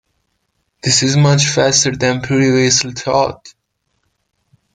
[0.81, 3.53] This is much faster than previously thought.